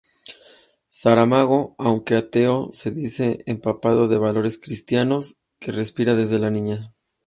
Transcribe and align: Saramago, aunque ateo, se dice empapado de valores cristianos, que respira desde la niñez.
Saramago, 0.89 1.75
aunque 1.77 2.15
ateo, 2.15 2.69
se 2.71 2.89
dice 2.89 3.43
empapado 3.45 4.07
de 4.07 4.17
valores 4.17 4.57
cristianos, 4.57 5.37
que 5.59 5.71
respira 5.71 6.15
desde 6.15 6.39
la 6.39 6.49
niñez. 6.49 6.79